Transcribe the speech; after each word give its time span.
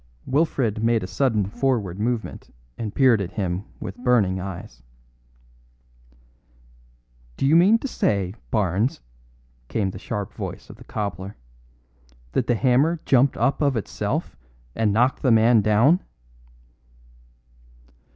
Wilfred 0.25 0.83
made 0.83 1.03
a 1.03 1.05
sudden 1.05 1.45
forward 1.45 1.99
movement 1.99 2.49
and 2.75 2.91
peered 2.95 3.21
at 3.21 3.33
him 3.33 3.65
with 3.79 3.97
burning 4.03 4.39
eyes. 4.39 4.81
"Do 7.37 7.45
you 7.45 7.55
mean 7.55 7.77
to 7.77 7.87
say, 7.87 8.33
Barnes," 8.49 8.99
came 9.67 9.91
the 9.91 9.99
sharp 9.99 10.33
voice 10.33 10.71
of 10.71 10.77
the 10.77 10.83
cobbler, 10.83 11.37
"that 12.31 12.47
the 12.47 12.55
hammer 12.55 12.99
jumped 13.05 13.37
up 13.37 13.61
of 13.61 13.77
itself 13.77 14.35
and 14.73 14.91
knocked 14.91 15.21
the 15.21 15.29
man 15.29 15.61
down?" 15.61 15.99